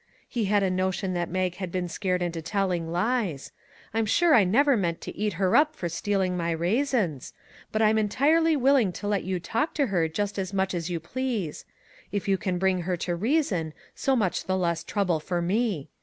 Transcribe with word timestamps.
"He 0.27 0.45
had 0.45 0.63
a 0.63 0.71
notion 0.71 1.13
that 1.13 1.29
Mag 1.29 1.57
had 1.57 1.71
been 1.71 1.87
scared 1.87 2.23
into 2.23 2.41
telling 2.41 2.91
lies. 2.91 3.51
I'm 3.93 4.07
sure 4.07 4.33
I 4.33 4.43
never 4.43 4.75
meant 4.75 4.99
to 5.01 5.15
eat 5.15 5.33
her 5.33 5.55
up 5.55 5.75
for 5.75 5.87
stealing 5.89 6.35
my 6.35 6.49
raisins. 6.49 7.33
But 7.71 7.83
I'm 7.83 7.99
entirely 7.99 8.55
willing 8.55 8.91
to 8.93 9.07
let 9.07 9.25
you 9.25 9.39
talk 9.39 9.75
to 9.75 9.85
her 9.93 10.07
just 10.07 10.39
as 10.39 10.53
much 10.53 10.73
as 10.73 10.89
you 10.89 10.99
please. 10.99 11.65
If 12.11 12.27
you 12.27 12.39
can 12.39 12.57
bring 12.57 12.81
her 12.81 12.97
to 12.97 13.15
reason, 13.15 13.75
so 13.93 14.15
much 14.15 14.45
the 14.45 14.57
less 14.57 14.83
trouble 14.83 15.19
for 15.19 15.39
me. 15.39 15.87